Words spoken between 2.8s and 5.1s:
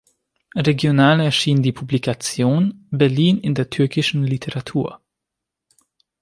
"Berlin in der türkischen Literatur".